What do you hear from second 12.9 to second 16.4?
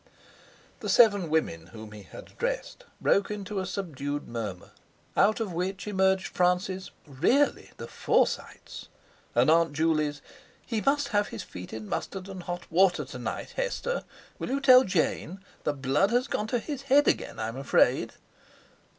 to night, Hester; will you tell Jane? The blood has